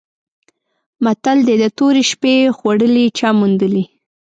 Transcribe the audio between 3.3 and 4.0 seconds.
موندلي؟